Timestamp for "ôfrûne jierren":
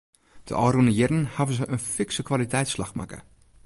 0.63-1.25